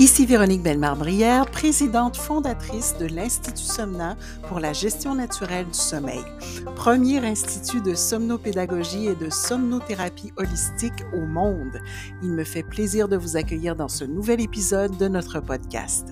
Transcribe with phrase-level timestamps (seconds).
[0.00, 4.16] Ici Véronique Bellemare-Brière, présidente fondatrice de l'Institut Somna
[4.48, 6.24] pour la gestion naturelle du sommeil,
[6.74, 11.82] premier institut de somnopédagogie et de somnothérapie holistique au monde.
[12.22, 16.08] Il me fait plaisir de vous accueillir dans ce nouvel épisode de notre podcast.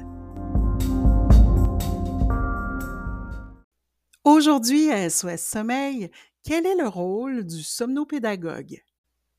[4.22, 6.10] Aujourd'hui à SOS Sommeil,
[6.44, 8.82] quel est le rôle du somnopédagogue?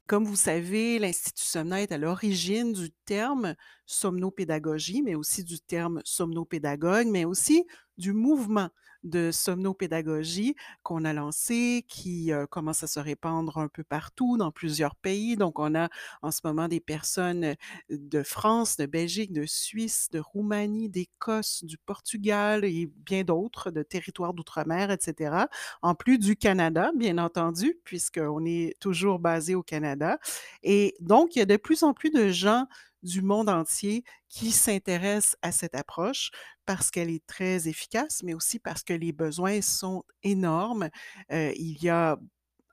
[0.10, 1.44] Comme vous savez, l'Institut
[1.78, 3.54] est à l'origine du terme
[3.86, 7.68] somnopédagogie, mais aussi du terme somnopédagogue, mais aussi
[8.00, 8.70] du mouvement
[9.04, 14.52] de somnopédagogie qu'on a lancé, qui euh, commence à se répandre un peu partout dans
[14.52, 15.38] plusieurs pays.
[15.38, 15.90] Donc, on a
[16.22, 17.56] en ce moment des personnes
[17.90, 23.84] de France, de Belgique, de Suisse, de Roumanie, d'Écosse, du Portugal et bien d'autres, de
[23.84, 25.46] territoires d'outre-mer, etc.
[25.82, 30.20] En plus du Canada, bien entendu, puisqu'on est toujours basé au Canada.
[30.64, 32.66] Et donc, il y a de plus en plus de gens
[33.04, 36.32] du monde entier qui s'intéressent à cette approche
[36.66, 40.90] parce qu'elle est très efficace, mais aussi parce que les besoins sont énormes.
[41.32, 42.18] Euh, il y a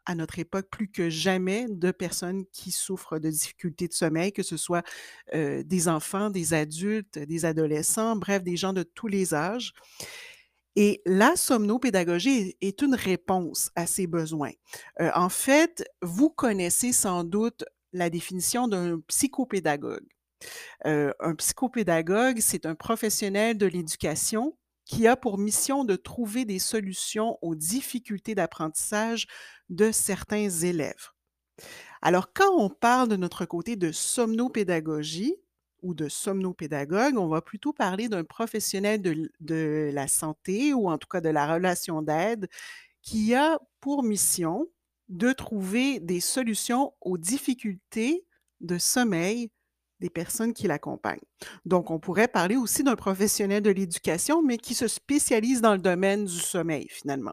[0.07, 4.43] à notre époque plus que jamais de personnes qui souffrent de difficultés de sommeil, que
[4.43, 4.85] ce soit
[5.35, 9.73] euh, des enfants, des adultes, des adolescents, bref, des gens de tous les âges.
[10.77, 14.53] Et la somnopédagogie est une réponse à ces besoins.
[15.01, 20.07] Euh, en fait, vous connaissez sans doute la définition d'un psychopédagogue
[20.85, 24.57] un psychopédagogue, c'est un professionnel de l'éducation
[24.87, 29.27] qui a pour mission de trouver des solutions aux difficultés d'apprentissage
[29.69, 31.11] de certains élèves.
[32.01, 35.35] Alors, quand on parle de notre côté de somnopédagogie
[35.83, 40.99] ou de somnopédagogue, on va plutôt parler d'un professionnel de, de, la santé ou en
[40.99, 42.49] tout cas de la relation d'aide
[43.03, 44.69] qui a pour mission
[45.09, 48.25] de trouver des solutions aux difficultés
[48.61, 49.51] de sommeil
[50.01, 51.19] des personnes qui l'accompagnent.
[51.65, 55.79] Donc, on pourrait parler aussi d'un professionnel de l'éducation, mais qui se spécialise dans le
[55.79, 57.33] domaine du sommeil, finalement.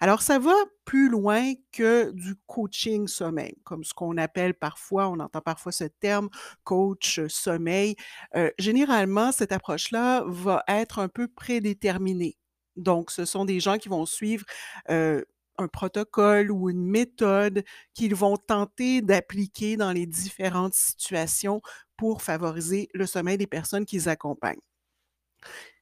[0.00, 0.54] Alors, ça va
[0.84, 5.84] plus loin que du coaching sommeil, comme ce qu'on appelle parfois, on entend parfois ce
[5.84, 6.28] terme
[6.64, 7.96] coach sommeil.
[8.36, 12.36] Euh, généralement, cette approche-là va être un peu prédéterminée.
[12.76, 14.44] Donc, ce sont des gens qui vont suivre
[14.90, 15.22] euh,
[15.58, 21.60] un protocole ou une méthode qu'ils vont tenter d'appliquer dans les différentes situations
[21.96, 24.60] pour favoriser le sommeil des personnes qu'ils accompagnent.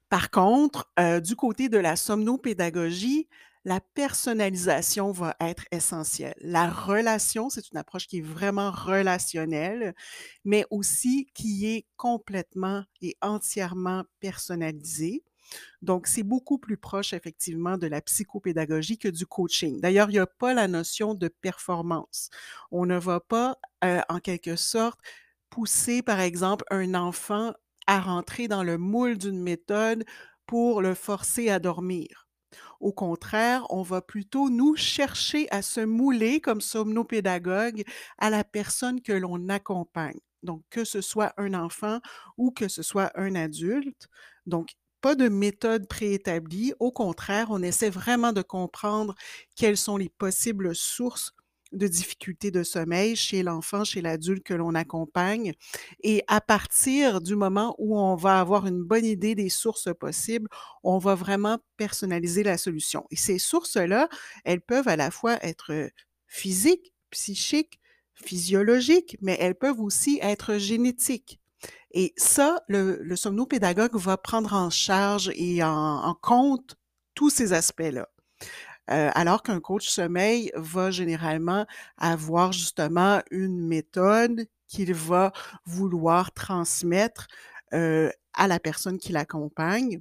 [0.09, 3.29] Par contre, euh, du côté de la somnopédagogie,
[3.65, 6.35] la personnalisation va être essentielle.
[6.41, 9.95] La relation, c'est une approche qui est vraiment relationnelle,
[10.45, 15.23] mais aussi qui est complètement et entièrement personnalisée.
[15.83, 19.81] Donc, c'est beaucoup plus proche effectivement de la psychopédagogie que du coaching.
[19.81, 22.31] D'ailleurs, il n'y a pas la notion de performance.
[22.71, 25.01] On ne va pas, euh, en quelque sorte,
[25.51, 27.53] pousser, par exemple, un enfant
[27.87, 30.05] à rentrer dans le moule d'une méthode
[30.47, 32.29] pour le forcer à dormir.
[32.81, 37.85] Au contraire, on va plutôt nous chercher à se mouler comme somnopédagogue
[38.19, 40.19] à la personne que l'on accompagne.
[40.43, 42.01] Donc, que ce soit un enfant
[42.37, 44.09] ou que ce soit un adulte.
[44.47, 44.71] Donc,
[45.03, 46.73] pas de méthode préétablie.
[46.81, 49.15] Au contraire, on essaie vraiment de comprendre
[49.57, 51.33] quelles sont les possibles sources
[51.73, 55.55] de difficultés de sommeil chez l'enfant, chez l'adulte que l'on accompagne.
[56.03, 60.49] Et à partir du moment où on va avoir une bonne idée des sources possibles,
[60.83, 63.07] on va vraiment personnaliser la solution.
[63.11, 64.09] Et ces sources-là,
[64.45, 65.91] elles peuvent à la fois être
[66.27, 67.81] physiques, psychiques,
[68.15, 71.42] physiologiques, mais elles peuvent aussi être génétiques.
[71.93, 76.77] Et ça, le, somnopédagogue va prendre en charge et en, compte
[77.15, 78.09] tous ces aspects-là.
[78.91, 81.67] Euh, alors qu'un coach sommeil va généralement
[81.99, 85.33] avoir justement une méthode qu'il va
[85.67, 87.29] vouloir transmettre
[87.75, 90.01] euh, à la personne qui l'accompagne,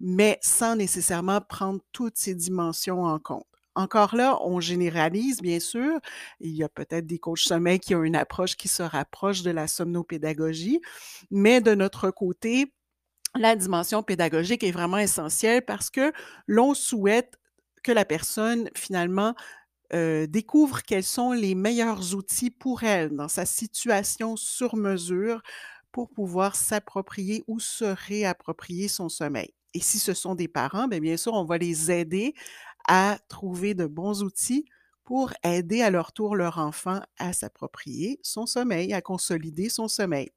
[0.00, 3.46] mais sans nécessairement prendre toutes ces dimensions en compte.
[3.76, 6.00] Encore là, on généralise, bien sûr.
[6.40, 9.50] Il y a peut-être des coachs sommeil qui ont une approche qui se rapproche de
[9.50, 10.80] la somnopédagogie,
[11.30, 12.72] mais de notre côté,
[13.36, 16.12] la dimension pédagogique est vraiment essentielle parce que
[16.46, 17.36] l'on souhaite
[17.84, 19.34] que la personne, finalement,
[19.94, 25.42] euh, découvre quels sont les meilleurs outils pour elle dans sa situation sur mesure
[25.92, 29.54] pour pouvoir s'approprier ou se réapproprier son sommeil.
[29.74, 32.34] Et si ce sont des parents, bien, bien sûr, on va les aider
[32.88, 34.66] à trouver de bons outils
[35.04, 40.30] pour aider à leur tour leur enfant à s'approprier son sommeil, à consolider son sommeil.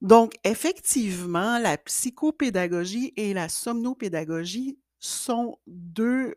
[0.00, 6.34] Donc, effectivement, la psychopédagogie et la somnopédagogie sont deux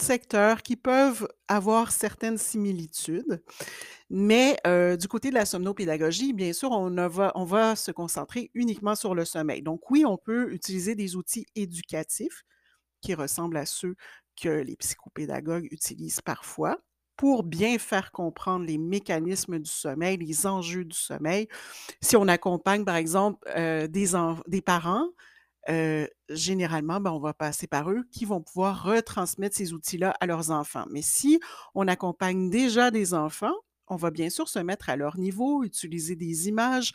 [0.00, 3.42] secteurs qui peuvent avoir certaines similitudes.
[4.10, 9.14] Mais, heu, du côté de la somnopédagogie, bien sûr, on va se concentrer uniquement sur
[9.14, 9.62] le sommeil.
[9.62, 12.44] Donc oui, on peut utiliser des outils éducatifs
[13.00, 13.94] qui ressemblent à ceux
[14.40, 16.78] que les psychopédagogues utilisent parfois
[17.16, 21.48] pour bien faire comprendre les mécanismes du sommeil, les enjeux du sommeil.
[22.02, 25.08] Si on accompagne, par exemple, heu, des parents,
[25.68, 30.26] heu, généralement, ben, on va passer par eux qui vont pouvoir retransmettre ces outils-là à
[30.26, 30.86] leurs enfants.
[30.90, 31.40] Mais si
[31.74, 33.54] on accompagne déjà des enfants,
[33.88, 36.92] on va bien sûr se mettre à leur niveau, utiliser des images,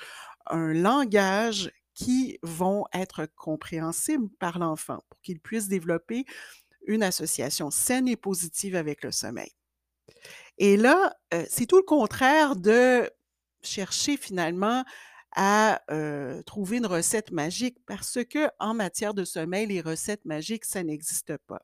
[0.47, 6.25] un langage qui vont être compréhensibles par l'enfant pour qu'il puisse développer
[6.87, 9.51] une association saine et positive avec le sommeil.
[10.57, 13.09] Et là, heu, c'est tout le contraire de
[13.63, 14.83] chercher finalement
[15.35, 20.65] à, heu, trouver une recette magique parce que en matière de sommeil, les recettes magiques,
[20.65, 21.61] ça n'existe pas.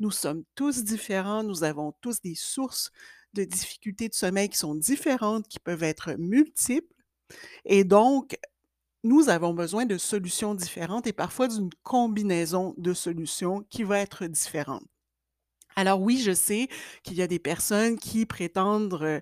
[0.00, 2.92] Nous sommes tous différents, nous avons tous des sources
[3.34, 6.94] de difficultés de sommeil qui sont différentes, qui peuvent être multiples
[7.64, 8.38] et donc
[9.04, 14.26] nous avons besoin de solutions différentes et parfois d'une combinaison de solutions qui va être
[14.26, 14.84] différente.
[15.76, 16.68] Alors oui, je sais
[17.04, 19.20] qu'il y a des personnes qui prétendent, heu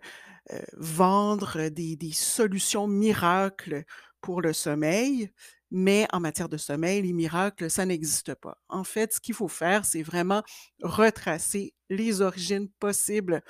[0.53, 3.85] heu, vendre des solutions miracles
[4.23, 5.31] pour le sommeil,
[5.71, 8.59] mais en matière de sommeil, les miracles, ça n'existe pas.
[8.69, 10.43] En fait, ce qu'il faut faire, c'est vraiment
[10.83, 13.43] retracer les origines possibles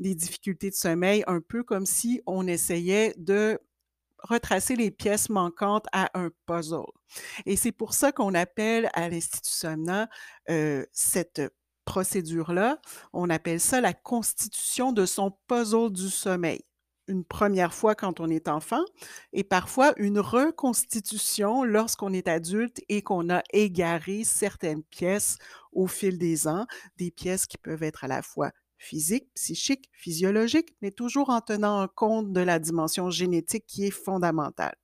[0.00, 3.58] des difficultés de sommeil, un peu comme si on essayait de
[4.22, 6.86] retracer les pièces manquantes à un puzzle.
[7.46, 10.08] Et c'est pour ça qu'on appelle à l'Institut Somna,
[10.50, 11.42] heu, cette
[11.84, 12.78] procédure-là,
[13.12, 16.62] on appelle ça la constitution de son puzzle du sommeil.
[17.08, 18.84] Une première fois quand on est enfant
[19.32, 25.38] et parfois une reconstitution lorsqu'on est adulte et qu'on a égaré certaines pièces
[25.72, 26.66] au fil des ans,
[26.96, 28.52] des pièces qui peuvent être à la fois
[28.82, 34.74] physiques, psychiques, physiologiques, mais toujours en tenant compte de la dimension génétique qui est fondamentale.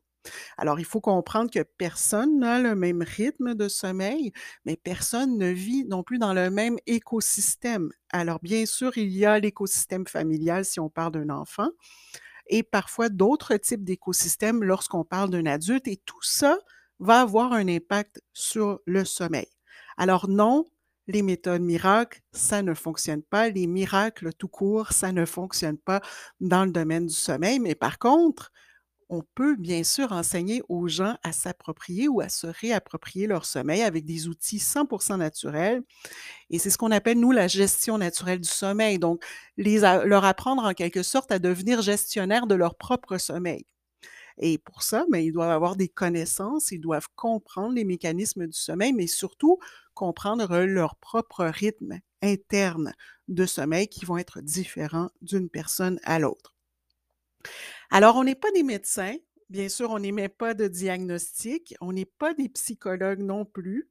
[0.59, 4.33] Alors, il faut comprendre que personne n'a le même rythme de sommeil,
[4.65, 7.91] mais personne ne vit non plus dans le même écosystème.
[8.11, 11.69] Alors, bien sûr, il y a l'écosystème familial si on parle d'un enfant
[12.47, 16.59] et parfois d'autres types d'écosystèmes lorsqu'on parle d'un adulte et tout ça
[16.99, 19.47] va avoir un impact sur le sommeil.
[19.97, 20.65] Alors non,
[21.09, 23.49] les méthodes miracles, ça ne fonctionne pas.
[23.49, 26.01] Les miracles tout court, ça ne fonctionne pas
[26.41, 27.59] dans le domaine du sommeil.
[27.59, 28.53] Mais par contre,
[29.09, 33.83] on peut bien sûr enseigner aux gens à s'approprier ou à se réapproprier leur sommeil
[33.83, 35.83] avec des outils 100% naturels
[36.51, 38.99] et c'est ce qu'on appelle, nous, la gestion naturelle du sommeil.
[38.99, 39.25] Donc,
[39.57, 43.67] leur apprendre en quelque sorte à devenir gestionnaires de leur propre sommeil
[44.39, 48.59] et pour ça, ben, ils doivent avoir des connaissances, ils doivent comprendre les mécanismes du
[48.59, 49.59] sommeil, mais surtout
[49.95, 52.95] comprendre leur propre rythme interne
[53.29, 56.55] de sommeil qui vont être différents d'une personne à l'autre.
[57.91, 59.17] Alors, on n'est pas des médecins,
[59.49, 63.89] bien sûr, on n'émet pas de diagnostic, on n'est pas des psychologues non plus.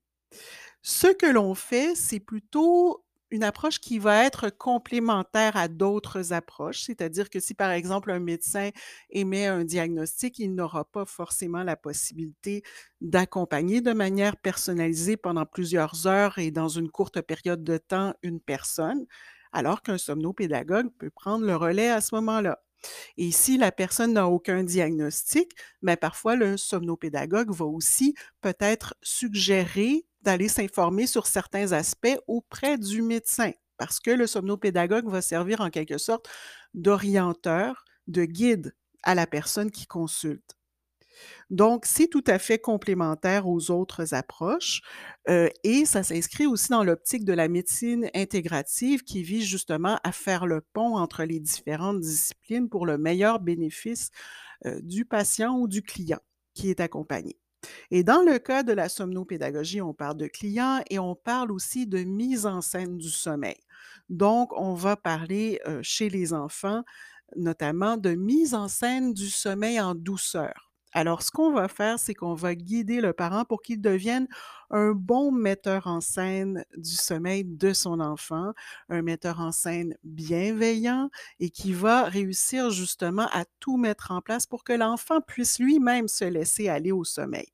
[0.81, 6.81] Ce que l'on fait, c'est plutôt une approche qui va être complémentaire à d'autres approches,
[6.83, 8.69] c'est-à-dire que si, par exemple, un médecin
[9.09, 12.63] émet un diagnostic, il n'aura pas forcément la possibilité
[13.01, 18.39] d'accompagner de manière personnalisée pendant plusieurs heures et dans une courte période de temps une
[18.39, 19.05] personne,
[19.51, 22.59] alors qu'un somnopédagogue peut prendre le relais à ce moment-là.
[23.17, 28.95] Et si la personne n'a aucun diagnostic, mais ben, parfois le somnopédagogue va aussi peut-être
[29.01, 35.61] suggérer d'aller s'informer sur certains aspects auprès du médecin, parce que le somnopédagogue va servir
[35.61, 36.27] en quelque sorte
[36.73, 40.57] d'orienteur, de guide à la personne qui consulte.
[41.49, 44.81] Donc, c'est tout à fait complémentaire aux autres approches
[45.29, 50.11] euh, et ça s'inscrit aussi dans l'optique de la médecine intégrative qui vise justement à
[50.11, 54.09] faire le pont entre les différentes disciplines pour le meilleur bénéfice
[54.65, 56.19] euh, du patient ou du client
[56.53, 57.39] qui est accompagné.
[57.91, 61.87] Et dans le cas de la somnopédagogie, on parle de client et on parle aussi
[61.87, 63.57] de mise en scène du sommeil.
[64.09, 66.83] Donc, on va parler euh, chez les enfants
[67.35, 70.66] notamment de mise en scène du sommeil en douceur.
[70.97, 74.27] Alors, ce qu'on va faire, c'est qu'on va guider le parent pour qu'il devienne
[74.71, 78.53] un bon metteur en scène du sommeil de son enfant,
[78.89, 84.47] un metteur en scène bienveillant et qui va réussir justement à tout mettre en place
[84.47, 87.45] pour que l'enfant puisse lui-même se laisser aller au sommeil.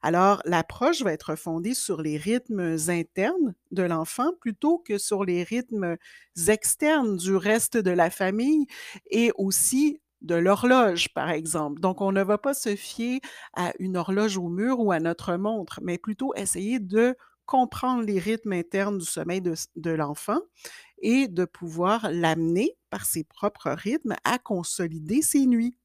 [0.00, 5.42] Alors, l'approche va être fondée sur les rythmes internes de l'enfant plutôt que sur les
[5.42, 5.96] rythmes
[6.48, 8.66] externes du reste de la famille
[9.10, 11.80] et aussi de l'horloge, par exemple.
[11.80, 13.20] Donc, on ne va pas se fier
[13.54, 18.18] à une horloge au mur ou à notre montre, mais plutôt essayer de comprendre les
[18.18, 20.40] rythmes internes du sommeil de, l'enfant
[20.98, 25.76] et de pouvoir l'amener par ses propres rythmes à consolider ses nuits.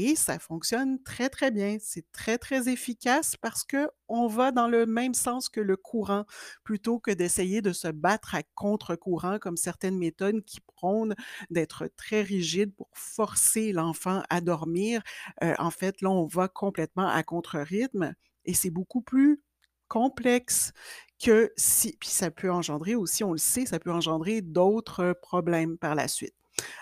[0.00, 1.76] Et ça fonctionne très, très bien.
[1.80, 6.24] C'est très, très efficace parce qu'on va dans le même sens que le courant,
[6.62, 11.16] plutôt que d'essayer de se battre à contre-courant comme certaines méthodes qui prônent
[11.50, 15.02] d'être très rigides pour forcer l'enfant à dormir.
[15.42, 18.14] Euh, en fait, là, on va complètement à contre-rythme
[18.44, 19.42] et c'est beaucoup plus
[19.88, 20.72] complexe
[21.20, 25.76] que si, puis ça peut engendrer aussi, on le sait, ça peut engendrer d'autres problèmes
[25.76, 26.34] par la suite.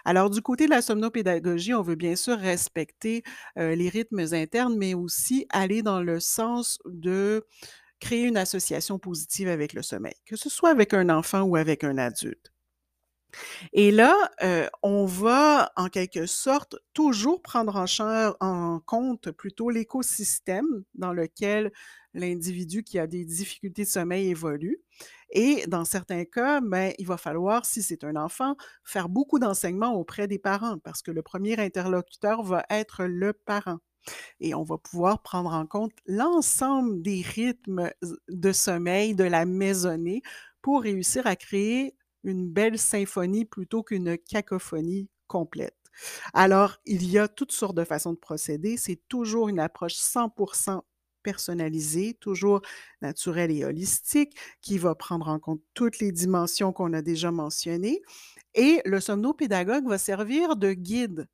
[0.04, 3.23] Alors, du côté de la somnopédagogie, on veut bien sûr respecter
[3.56, 7.45] les rythmes internes, mais aussi aller dans le sens de
[8.00, 11.85] créer une association positive avec le sommeil, que ce soit avec un enfant ou avec
[11.85, 12.52] un adulte.
[13.73, 17.87] Et là, euh, on va en quelque sorte toujours prendre en,
[18.40, 21.73] en compte plutôt l'écosystème dans lequel
[22.14, 24.81] l'individu qui a des difficultés de sommeil évolue.
[25.31, 29.95] Et dans certains cas, ben, il va falloir, si c'est un enfant, faire beaucoup d'enseignements
[29.95, 33.78] auprès des parents parce que le premier interlocuteur va être le parent.
[34.40, 37.90] Et on va pouvoir prendre en compte l'ensemble des rythmes
[38.28, 40.23] de sommeil de la maisonnée
[40.62, 45.76] pour réussir à créer une belle symphonie plutôt qu'une cacophonie complète.
[46.35, 48.76] Alors, il y a toutes sortes de façons de procéder.
[48.76, 50.83] C'est toujours une approche 100%
[51.23, 52.61] personnalisée, toujours
[53.02, 58.02] naturelle et holistique, qui va prendre en compte toutes les dimensions qu'on a déjà mentionnées.
[58.54, 61.26] Et le somnopédagogue va servir de guide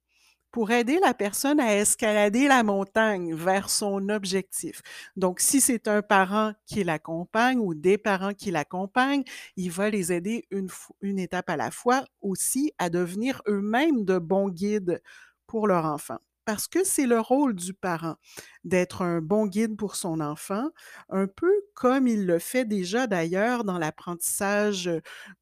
[0.52, 4.82] pour aider la personne à escalader la montagne vers son objectif.
[5.16, 9.25] Donc, si c'est un parent qui l'accompagne ou des parents qui l'accompagnent,
[9.56, 14.50] il va les aider une, étape à la fois aussi à devenir eux-mêmes de bons
[14.50, 15.02] guides
[15.47, 18.16] pour leur enfant parce que c'est le rôle du parent
[18.64, 20.68] d'être un bon guide pour son enfant,
[21.08, 24.90] un peu comme il le fait déjà d'ailleurs dans l'apprentissage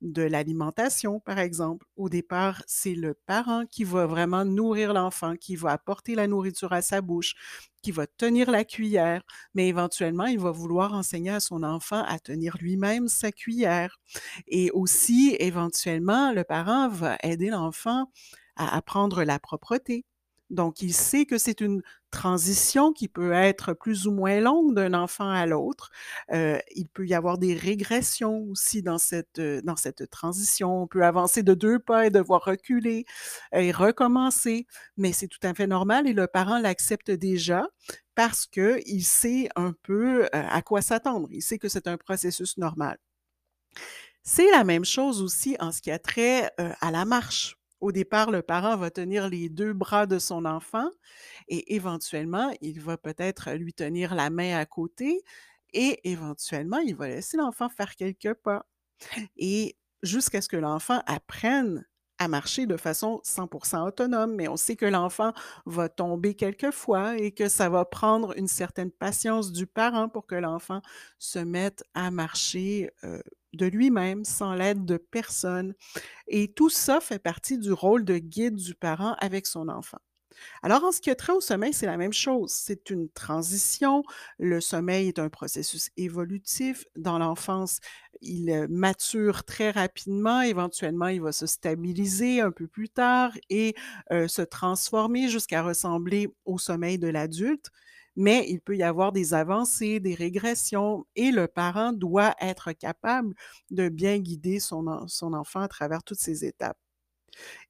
[0.00, 1.86] de l'alimentation, par exemple.
[1.96, 6.72] Au départ, c'est le parent qui va vraiment nourrir l'enfant, qui va apporter la nourriture
[6.72, 7.34] à sa bouche,
[7.82, 9.22] qui va tenir la cuillère,
[9.54, 13.98] mais éventuellement, il va vouloir enseigner à son enfant à tenir lui-même sa cuillère.
[14.48, 18.10] Et aussi, éventuellement, le parent va aider l'enfant
[18.56, 20.04] à apprendre la propreté,
[20.50, 24.94] donc, il sait que c'est une transition qui peut être plus ou moins longue d'un
[24.94, 25.90] enfant à l'autre.
[26.32, 30.82] Euh, il peut y avoir des régressions aussi dans cette, euh, dans cette transition.
[30.82, 33.04] On peut avancer de deux pas et devoir reculer
[33.52, 34.66] et recommencer,
[34.96, 37.68] mais c'est tout à fait normal et le parent l'accepte déjà
[38.16, 41.28] parce qu'il sait un peu euh, à quoi s'attendre.
[41.30, 42.98] Il sait que c'est un processus normal.
[44.24, 47.59] C'est la même chose aussi en ce qui a trait à la marche.
[47.80, 50.90] Au départ, le parent va tenir les deux bras de son enfant
[51.48, 55.22] et éventuellement, il va peut-être lui tenir la main à côté
[55.72, 58.66] et éventuellement, il va laisser l'enfant faire quelques pas.
[59.36, 61.86] Et jusqu'à ce que l'enfant apprenne
[62.20, 65.32] à marcher de façon 100% autonome, mais on sait que l'enfant
[65.66, 70.34] va tomber quelquefois et que ça va prendre une certaine patience du parent pour que
[70.34, 70.82] l'enfant
[71.18, 73.20] se mette à marcher euh,
[73.54, 75.74] de lui-même, sans l'aide de personne.
[76.28, 79.98] Et tout ça fait partie du rôle de guide du parent avec son enfant.
[80.62, 82.50] Alors, en ce qui a trait au sommeil, c'est la même chose.
[82.52, 84.02] C'est une transition.
[84.38, 86.84] Le sommeil est un processus évolutif.
[86.96, 87.80] Dans l'enfance,
[88.20, 90.40] il euh, mature très rapidement.
[90.42, 93.74] Éventuellement, il va se stabiliser un peu plus tard et
[94.12, 97.70] euh, se transformer jusqu'à ressembler au sommeil de l'adulte
[98.16, 103.34] mais il peut y avoir des avancées, des régressions, et le parent doit être capable
[103.70, 104.86] de bien guider son,
[105.32, 106.76] enfant à travers toutes ces étapes.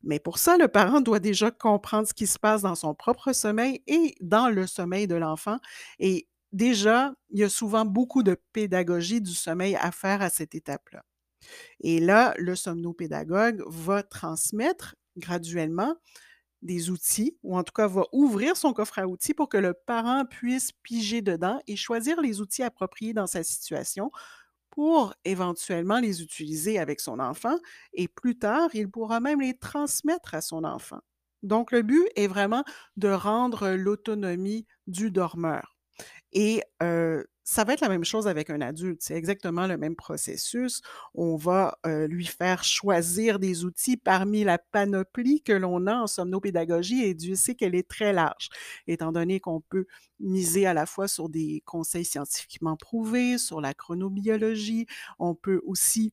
[0.02, 3.32] Mais pour ça, le parent doit déjà comprendre ce qui se passe dans son propre
[3.32, 5.58] sommeil et dans le sommeil de l'enfant.
[5.98, 10.54] Et déjà, il y a souvent beaucoup de pédagogie du sommeil à faire à cette
[10.54, 11.02] étape-là.
[11.80, 15.96] Et là, le somnopédagogue va transmettre graduellement
[16.62, 19.72] des outils, ou en tout cas va ouvrir son coffre à outils pour que le
[19.72, 24.10] parent puisse piger dedans et choisir les outils appropriés dans sa situation
[24.70, 27.56] pour éventuellement les utiliser avec son enfant
[27.92, 31.00] et plus tard, il pourra même les transmettre à son enfant.
[31.42, 32.64] Donc le but est vraiment
[32.96, 35.76] de rendre l'autonomie du dormeur.
[36.32, 36.62] Et
[37.50, 39.02] ça va être la même chose avec un adulte.
[39.02, 40.82] C'est exactement le même processus.
[41.14, 47.02] On va lui faire choisir des outils parmi la panoplie que l'on a en somnopédagogie
[47.02, 48.50] et Dieu sait qu'elle est très large,
[48.86, 49.86] étant donné qu'on peut
[50.20, 54.86] miser à la fois sur des conseils scientifiquement prouvés, sur la chronobiologie.
[55.18, 56.12] On peut aussi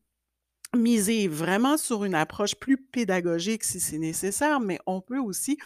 [0.75, 5.59] miser vraiment sur une approche plus pédagogique si c'est nécessaire, mais on peut aussi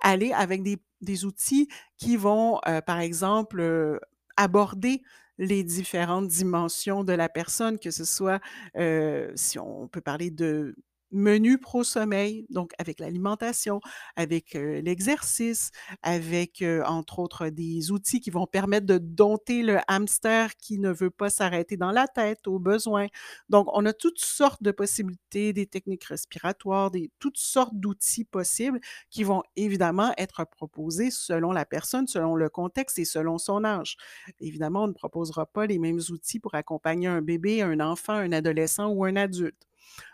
[0.00, 4.00] aller avec des, outils qui vont, par exemple,
[4.42, 5.02] aborder
[5.38, 8.40] les différentes dimensions de la personne, que ce soit,
[8.76, 10.74] heu, si on peut parler de
[11.12, 13.80] menu pro-sommeil, donc avec l'alimentation,
[14.16, 15.70] avec, l'exercice,
[16.02, 21.10] avec, entre autres, des outils qui vont permettre de dompter le hamster qui ne veut
[21.10, 23.06] pas s'arrêter dans la tête au besoin.
[23.48, 28.80] Donc on a toutes sortes de possibilités, des techniques respiratoires, des toutes sortes d'outils possibles
[29.10, 33.96] qui vont évidemment être proposés selon la personne, selon le contexte et selon son âge.
[34.40, 38.32] Évidemment, on ne proposera pas les mêmes outils pour accompagner un bébé, un enfant, un
[38.32, 39.66] adolescent ou un adulte.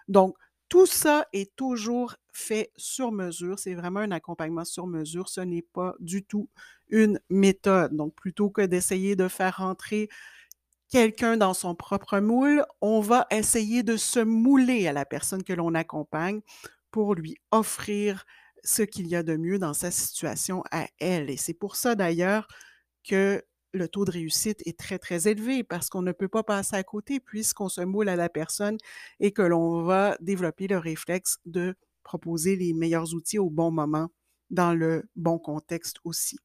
[0.08, 0.36] Donc
[0.68, 3.58] tout ça est toujours fait sur mesure.
[3.58, 5.28] C'est vraiment un accompagnement sur mesure.
[5.28, 6.48] Ce n'est pas du tout
[6.88, 7.94] une méthode.
[7.94, 10.08] Donc, plutôt que d'essayer de faire rentrer
[10.90, 15.52] quelqu'un dans son propre moule, on va essayer de se mouler à la personne que
[15.52, 16.40] l'on accompagne
[16.90, 18.24] pour lui offrir
[18.64, 21.30] ce qu'il y a de mieux dans sa situation à elle.
[21.30, 22.48] Et c'est pour ça d'ailleurs
[23.04, 23.42] que
[23.76, 26.82] le taux de réussite est très, très élevé parce qu'on ne peut pas passer à
[26.82, 28.78] côté puisqu'on se moule à la personne
[29.20, 34.10] et que l'on va développer le réflexe de proposer les meilleurs outils au bon moment
[34.50, 36.38] dans le bon contexte aussi.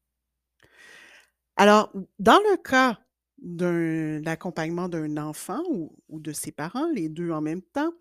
[1.56, 2.98] Alors, dans le cas
[3.38, 7.92] d'un accompagnement d'un enfant ou, de ses parents, les deux en même temps,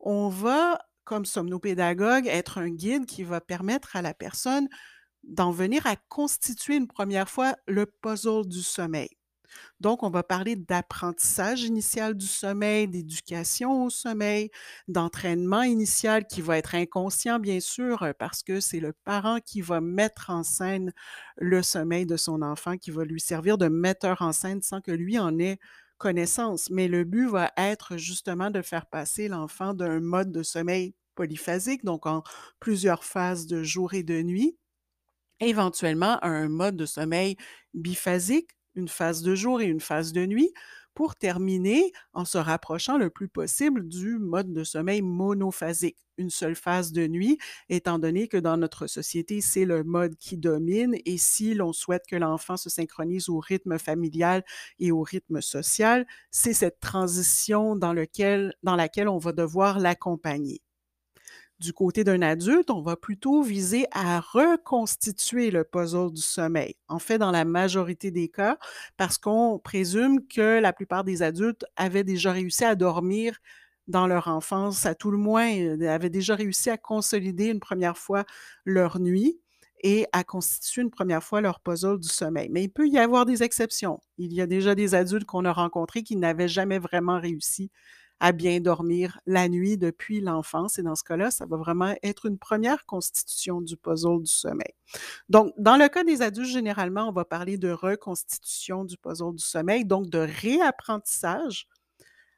[0.00, 4.68] on va, comme somnopédagogue, être un guide qui va permettre à la personne
[5.24, 9.10] d'en venir à constituer une première fois le puzzle du sommeil.
[9.80, 14.50] Donc, on va parler d'apprentissage initial du sommeil, d'éducation au sommeil,
[14.88, 19.60] d'entraînement initial qui va être inconscient, bien sûr, euh, parce que c'est le parent qui
[19.60, 20.92] va mettre en scène
[21.36, 24.92] le sommeil de son enfant, qui va lui servir de metteur en scène sans que
[24.92, 25.58] lui en ait
[25.98, 26.70] connaissance.
[26.70, 31.84] Mais le but va être justement de faire passer l'enfant d'un mode de sommeil polyphasique,
[31.84, 32.22] donc en
[32.58, 34.56] plusieurs phases de jour et de nuit,
[35.42, 37.36] éventuellement un mode de sommeil
[37.74, 40.52] biphasique, une phase de jour et une phase de nuit,
[40.94, 46.54] pour terminer en se rapprochant le plus possible du mode de sommeil monophasique, une seule
[46.54, 51.18] phase de nuit, étant donné que dans notre société, c'est le mode qui domine et
[51.18, 54.44] si l'on souhaite que l'enfant se synchronise au rythme familial
[54.78, 57.94] et au rythme social, c'est cette transition dans,
[58.62, 60.60] dans laquelle on va devoir l'accompagner.
[61.62, 66.74] Du côté d'un adulte, on va plutôt viser à reconstituer le puzzle du sommeil.
[66.88, 68.58] En fait, dans la majorité des cas,
[68.96, 73.38] parce qu'on présume que la plupart des adultes avaient déjà réussi à dormir
[73.86, 77.96] dans leur enfance, à tout le moins, euh, avaient déjà réussi à consolider une première
[77.96, 78.24] fois
[78.64, 79.38] leur nuit
[79.84, 82.48] et à constituer une première fois leur puzzle du sommeil.
[82.50, 84.00] Mais il peut y avoir des exceptions.
[84.18, 87.70] Il y a déjà des adultes qu'on a rencontrés qui n'avaient jamais vraiment réussi
[88.22, 90.78] à bien dormir la nuit depuis l'enfance.
[90.78, 94.72] Et dans ce cas-là, ça va vraiment être une première constitution du puzzle du sommeil.
[95.28, 99.42] Donc, dans le cas des adultes, généralement, on va parler de reconstitution du puzzle du
[99.42, 101.66] sommeil, donc de réapprentissage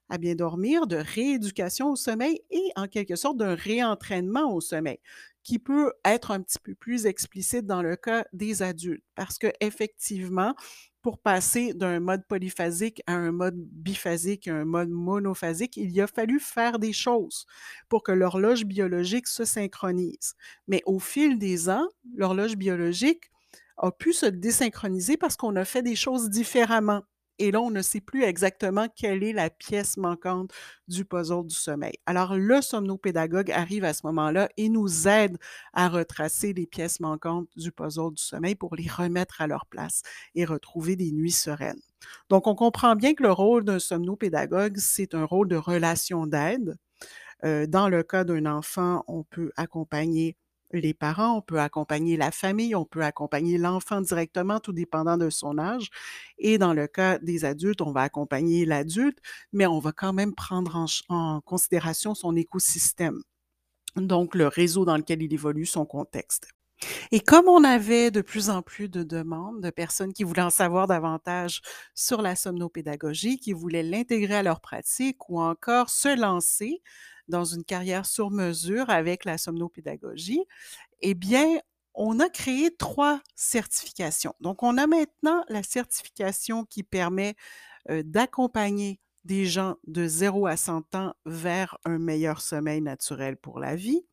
[0.09, 4.99] à bien dormir, de rééducation au sommeil et en quelque sorte d'un réentraînement au sommeil
[5.43, 9.49] qui peut être un petit peu plus explicite dans le cas des adultes parce que
[9.61, 10.55] effectivement,
[11.05, 16.09] pour passer d'un mode polyphasique à un mode biphasique, à un mode monophasique, il a
[16.09, 17.47] fallu faire des choses
[17.91, 20.35] pour que l'horloge biologique se synchronise.
[20.69, 21.87] Mais au fil des ans,
[22.17, 23.31] l'horloge biologique
[23.77, 27.03] a pu se désynchroniser parce qu'on a fait des choses différemment.
[27.39, 30.53] Et là, on ne sait plus exactement quelle est la pièce manquante
[30.89, 31.95] du puzzle du sommeil.
[32.07, 35.39] Alors, le somnopédagogue arrive à ce moment-là et nous aide
[35.73, 40.03] à retracer les pièces manquantes du puzzle du sommeil pour les remettre à leur place
[40.35, 41.81] et retrouver des nuits sereines.
[42.29, 46.77] Donc, on comprend bien que le rôle d'un somnopédagogue, c'est un rôle de relation d'aide.
[47.45, 50.37] Euh, dans le cas d'un enfant, on peut accompagner
[50.79, 55.31] les parents, on peut accompagner la famille, on peut accompagner l'enfant directement, tout dépendant de
[55.31, 55.91] son âge.
[56.39, 59.19] Et dans le cas des adultes, on va accompagner l'adulte,
[59.53, 63.23] mais on va quand même prendre en, considération son écosystème,
[63.97, 66.49] donc le réseau dans lequel il évolue, son contexte.
[67.13, 70.51] Et comme on avait de plus en plus de demandes de personnes qui voulaient en
[70.51, 71.63] savoir davantage
[71.95, 76.83] sur la somnopédagogie, qui voulaient l'intégrer à leur pratique ou encore se lancer
[77.29, 80.45] dans une carrière sur mesure avec la somnopédagogie,
[81.01, 81.59] eh bien,
[81.95, 84.35] on a créé trois certifications.
[84.41, 87.35] Donc, on a maintenant la certification qui permet
[87.91, 93.59] euh, d'accompagner des gens de 0 à 100 ans vers un meilleur sommeil naturel pour
[93.59, 94.05] la vie.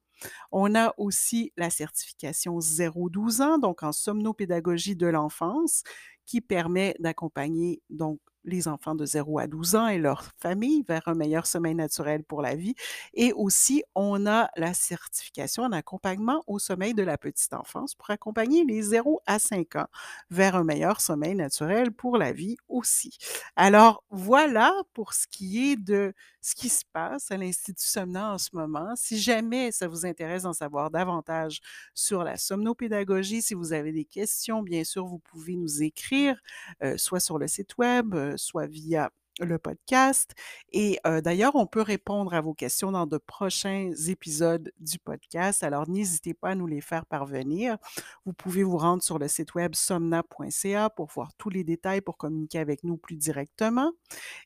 [0.51, 5.83] On a aussi la certification 0-12 ans, donc en somnopédagogie de l'enfance,
[6.25, 11.07] qui permet d'accompagner donc les enfants de 0 à 12 ans et leurs familles vers
[11.07, 12.75] un meilleur sommeil naturel pour la vie.
[13.13, 18.09] Et aussi, on a la certification en accompagnement au sommeil de la petite enfance pour
[18.09, 19.87] accompagner les 0 à 5 ans
[20.29, 23.17] vers un meilleur sommeil naturel pour la vie aussi.
[23.55, 28.37] Alors, voilà pour ce qui est de ce qui se passe à l'Institut Somna en
[28.39, 28.93] ce moment.
[28.95, 31.59] Si jamais ça vous intéresse d'en savoir davantage
[31.93, 36.41] sur la somnopédagogie, si vous avez des questions, bien sûr, vous pouvez nous écrire,
[36.83, 40.31] euh, soit sur le site web, euh, soit via le podcast.
[40.71, 45.63] Et euh, d'ailleurs, on peut répondre à vos questions dans de prochains épisodes du podcast.
[45.63, 47.77] Alors, n'hésitez pas à nous les faire parvenir.
[48.25, 52.17] Vous pouvez vous rendre sur le site web somna.ca pour voir tous les détails, pour
[52.17, 53.91] communiquer avec nous plus directement.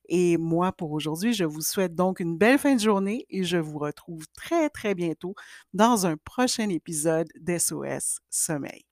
[0.07, 3.57] Et moi, pour aujourd'hui, je vous souhaite donc une belle fin de journée et je
[3.57, 5.35] vous retrouve très, très bientôt
[5.73, 8.85] dans un prochain épisode d'SOS Sommeil.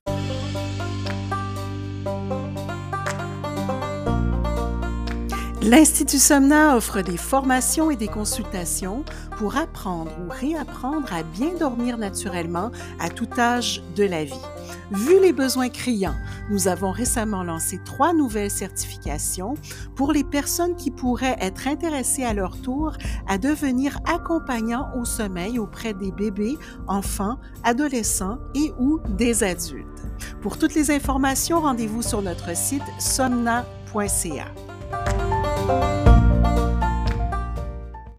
[5.66, 9.06] L'Institut Somna offre des formations et des consultations
[9.38, 14.34] pour apprendre ou réapprendre à bien dormir naturellement à tout âge de la vie.
[14.92, 16.18] Vu les besoins criants,
[16.50, 19.54] nous avons récemment lancé trois nouvelles certifications
[19.96, 25.60] pour les personnes qui pourraient être intéressées à leur tour à devenir accompagnants au sommeil
[25.60, 26.58] auprès des bébés,
[26.90, 29.88] enfants, adolescents et ou des adultes.
[30.42, 34.48] Pour toutes les informations, rendez-vous sur notre site somna.ca.